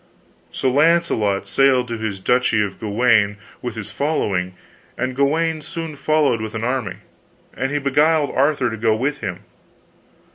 So 0.51 0.67
Launcelot 0.71 1.45
sailed 1.45 1.87
to 1.89 1.97
his 1.99 2.19
Duchy 2.19 2.59
of 2.63 2.79
Guienne 2.79 3.37
with 3.61 3.75
his 3.75 3.91
following, 3.91 4.55
and 4.97 5.15
Gawaine 5.15 5.61
soon 5.61 5.95
followed 5.95 6.41
with 6.41 6.55
an 6.55 6.63
army, 6.63 6.95
and 7.55 7.71
he 7.71 7.77
beguiled 7.77 8.31
Arthur 8.33 8.71
to 8.71 8.77
go 8.77 8.95
with 8.95 9.19
him. 9.19 9.41